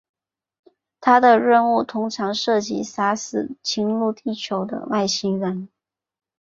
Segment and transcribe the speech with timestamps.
[0.99, 5.69] 他的任务通常涉及杀死侵入地球的外星人。